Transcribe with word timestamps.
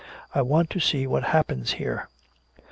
I 0.33 0.41
want 0.41 0.71
to 0.71 0.79
see 0.79 1.05
what 1.05 1.25
happens 1.25 1.73
here." 1.73 2.07